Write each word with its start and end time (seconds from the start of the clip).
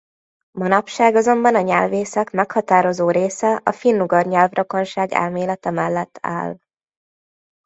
Manapság 0.51 1.15
azonban 1.15 1.55
a 1.55 1.61
nyelvészek 1.61 2.31
meghatározó 2.31 3.09
része 3.09 3.61
a 3.63 3.71
finnugor 3.71 4.25
nyelvrokonság 4.25 5.11
elmélete 5.11 5.71
mellett 5.71 6.17
áll. 6.21 6.57